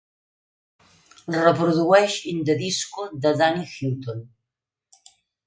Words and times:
reprodueix 1.35 2.15
In 2.33 2.41
The 2.51 2.57
Disco 2.63 3.07
de 3.27 3.35
Danny 3.43 3.69
Hutton 3.75 4.27